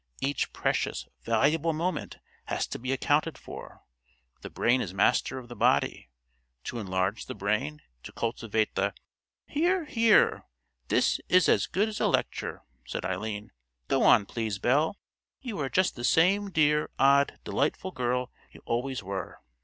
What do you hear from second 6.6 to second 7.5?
To enlarge the